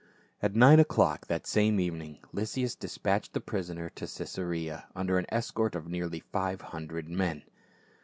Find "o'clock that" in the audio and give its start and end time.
0.79-1.45